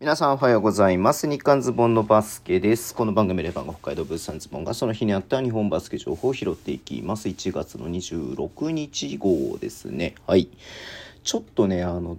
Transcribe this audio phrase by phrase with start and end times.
[0.00, 1.28] 皆さんおはようございます。
[1.28, 2.96] 日刊ズボンのバスケです。
[2.96, 7.28] この番組で番が北海道物産ズボンがその日にあった日本バスケ情報を拾っていきます。
[7.28, 10.16] 1月の26日号ですね。
[10.26, 10.48] はい。
[11.24, 12.18] ちょっとね、あの、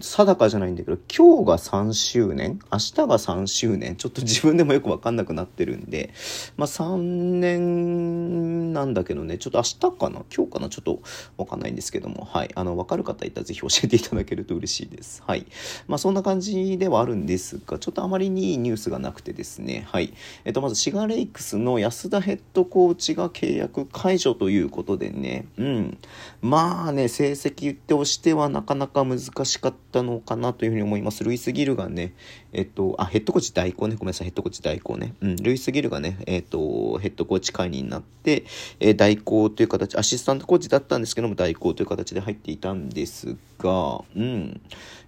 [0.00, 2.58] 定かじゃないんだけど、今日が3周年？
[2.72, 3.94] 明日が3周年？
[3.94, 6.12] ちょっと自分でもよくわかんなくなってるんで、
[6.56, 10.24] まあ3年なんだけどね、ちょっと明日かな？
[10.34, 10.70] 今日かな？
[10.70, 11.00] ちょっと
[11.36, 12.50] わかんないんですけども、はい。
[12.56, 15.22] あの、わかる方いたらぜひ教えていただけると嬉しいです。
[15.24, 15.46] はい。
[15.86, 20.14] まあそんな感じではあるんですが、ちょっとあまりにいいニュースがなくてですね、はい。
[20.44, 25.98] えっと、まずシガレイクスの安田ヘッドコーチが契約解除ということでね、うん。
[26.42, 31.24] まあね、成績としてはなかなか難しかったのかなというふうに思います。
[31.24, 32.14] ルイス・ギルがね、
[32.52, 33.96] えっと、あ、ヘッドコーチ代行ね。
[33.96, 35.14] ごめんなさい、ヘッドコーチ代行ね。
[35.20, 38.44] うん、ルイス・ギルがね、えっと、ヘッドコーチ会になって、
[38.78, 44.60] えー代行という形、アシスタントコーチだったんですけども、代行という形で入っていたんですが、うん。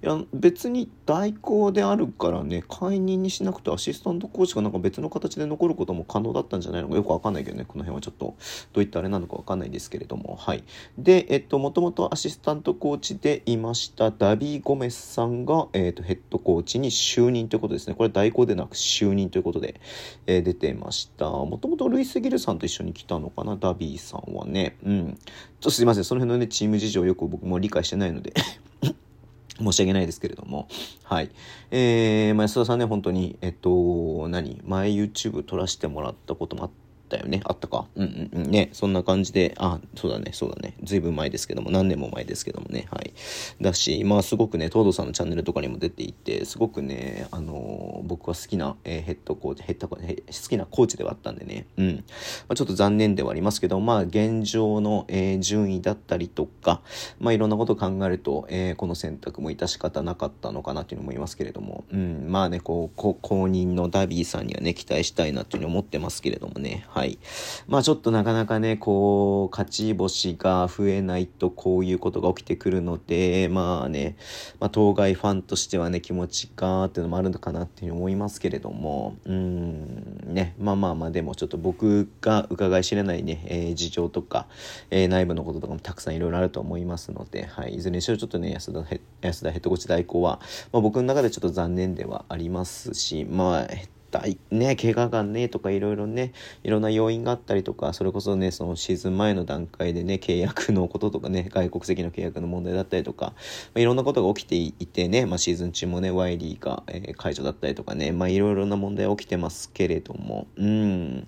[0.02, 8.34] いや、別に代行であるからね、解任にしなくてアシスタントコーチがなんか別の形で残ることも可能だったんじゃないのかよくわかんないけどね、この辺はちょっと、
[8.72, 10.64] どういったあれなのかわかんないですけれども、はい。
[10.98, 17.94] で、えっと、もともとアシスタントコーチでいましたダビー・ゴメスさんが、えっと、ヘッドコーチに就任ということですね。
[17.94, 19.80] これ代行でなく就任ということで、
[20.26, 21.30] えー出てました。
[21.30, 24.76] もともとルイス・ギルさんと一緒に来たのかな、ダビーさんはね。
[24.84, 25.14] うん。
[25.14, 25.18] ちょっ
[25.60, 28.34] とすいません、その辺のね、チーム事情よく僕も理解してないので。
[29.58, 30.66] 申し訳ないですけれども。
[31.04, 31.30] はい。
[31.70, 34.60] えー、まあ、安田さんね、本当に、えっと、何？
[34.64, 36.70] 前 YouTube 撮らせてもらったこともあっ
[37.12, 37.40] たよね。
[37.44, 37.86] あったか。
[37.94, 38.50] うんうんうん。
[38.50, 40.74] ね、そんな感じで、あ、そうだね、そうだね。
[40.82, 42.86] ずいぶん前ですけども、何年も前ですけどもね。
[42.90, 43.12] はい。
[43.60, 51.66] だし、まあ、すごくね、東堂さんのチャンネルとかにも出ていて、すごくね、あのー僕は好きな、えーヘッドコーチ、ヘッドコーチ、好きなコーチではあったんでね。
[51.76, 51.96] うん。
[51.96, 52.02] ま
[52.50, 56.80] あ、ちょっと残念ではありますけど、まあ、現状の、えー順位だったりとか、
[57.18, 67.01] まあ、いろんなことを考えると、えーこの選択も致し方なかったのかなというのも思いますけれども、うん、まあね、こう、こ公認のダビーさんにはね、期待したいなというふうに思ってますけれどもね、はい。
[67.02, 67.18] はい。
[67.66, 74.16] まあ、ちょっとなかなかね、こう、勝ち星が増えないとこういうことが起きてくるので、まあね、
[74.60, 84.46] まあ、当該ファンとしてはね、気持ちかっていうのもあるのかなっていうふうに思いますけれども、うん、ね、まあまあまあ、でもちょっと僕が伺い知れないね、えー事情とか、
[84.90, 90.38] えー内部のこととかもたくさんいろいろあると思いますので、はい、いずれにしろちょっとね、安田ヘ安田ヘッドコーチ代行は、
[90.72, 93.68] まあ、僕の中でちょっと残念ではありますし、まあ、
[94.12, 103.32] 大ね、怪我がねとかいろいろね、いろんな要因があったりとか、それこそね、そのシーズン前の段階でね、契約のこととかね、外国籍の契約の問題だったりとか、ま
[103.76, 111.26] あ、いろんなことが起きていてね、まあ、シーズン中もね、ワイリーが、えー解除だったりとかね、まあ、いろいろな問題起きてますけれども、うん、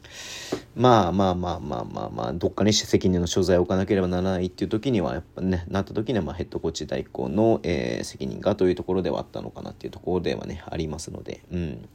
[0.74, 11.88] まあまあまあまあまあまあ、どっかに責任の所在を置かなければならないっていう時には、やっぱね、なった時には、まあ、ヘッドコーチ代行の、えー責任がというところではあったのかなっていうところではね、ありますので、うん。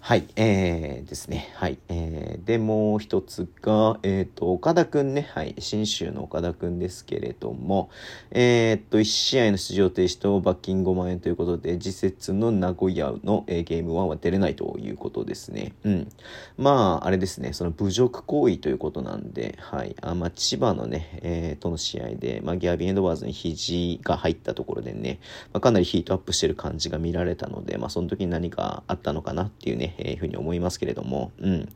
[0.00, 1.52] はい、えー、ですね。
[1.56, 1.78] はい。
[1.88, 5.28] えー、で、もう一つが、えっ、と、岡田くんね。
[5.34, 5.54] はい。
[5.58, 7.90] 新州の岡田くんですけれども、
[8.30, 15.74] えっ、と、1試合の出場停止と罰金5万円ということで、次節の名古屋の、えーゲーム1は出れないということですね。
[15.84, 16.08] うん。
[16.56, 17.52] まあ、あれですね。
[17.52, 19.94] その侮辱行為ということなんで、はい。
[20.00, 25.18] あまあ、千葉のね、えーとの試合で、まあ、ギャビー・エドバーズに肘が入ったところでね、
[25.52, 31.68] まあ、かなりヒートアップしてる感じが見られたので、まあ、その時に何かあったのかなっていうね、えーふうに思いますけれども、うん。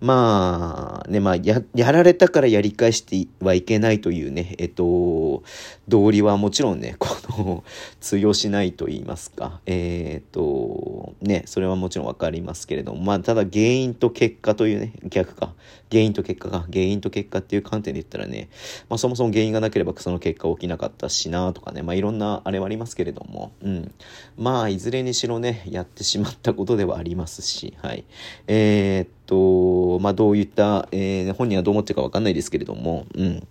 [0.00, 5.42] まあ、ね、まあ、や、やられたからやり返してはいけないというね、えっと、
[5.88, 7.08] 道理はもちろんね、 こ
[7.38, 7.64] の、
[8.00, 15.54] 通用しないと言いますか、えっと、ね、それはもちろんわかりますけれども、まあ、ただ原因と結果というね、逆か、
[15.90, 18.48] 原因と結果が、原因と結果っていう観点で言ったらね、
[18.88, 23.94] まあ、そもそも原因がなければその結果起きなかったしなとかね、まあ、いろんなあれはありますけれども、うん。
[24.36, 28.04] まあ、いずれにしろね、やってしまったことではありますし、はい。
[28.46, 33.46] えーっと、まあ、どういった、えー本人はどう思ってるかわかんないですけれども、うん。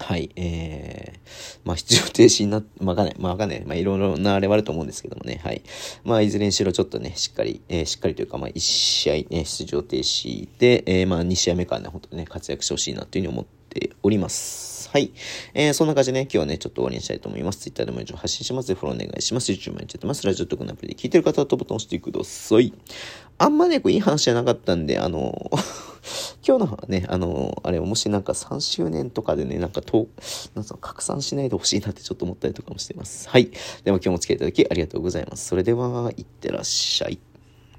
[0.00, 5.62] はい、えー、まあ、出場停止になっ、 まあ、わかんない、まあ、わかんない、まあ、いろいろなあれはあると思うんですけどもね、はい。
[6.04, 14.88] まあ、いずれにしろちょっとね、しっかり、えーしっかりというか、まあ、1試合ね、出場停止で、えーまあ、2試合目からね、本当にね、活躍してほしいなというふうに思っております。
[14.90, 15.12] はい。
[15.52, 17.58] えー、そんな感じでね、今日はね、ちょっと終わりにしたいと思います。
[17.58, 18.74] Twitter でも以上発信します。
[18.74, 19.52] フォローお願いします。
[19.52, 20.24] YouTube もやっちゃってます。
[20.24, 22.72] ラジオトークのアプリで聞いてる方はボタン押してください。
[23.38, 25.50] あんまね、こういい話じゃなかったんで、あの、
[26.46, 30.08] 今日のはね、あの、あれ、もしなんか3周年とかでね、なんかと、
[30.54, 33.28] なんか拡散しないでほしいなってちょっと思ったりとかもしてます。
[33.28, 33.50] はい。
[33.84, 35.46] でも今日もお付き合いいただきありがとうございます。
[35.46, 37.18] それでは、いってらっしゃい。